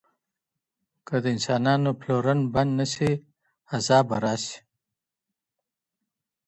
[1.07, 3.09] که د انسانانو پلورل بند نه سي
[3.73, 4.57] عذاب به راسي.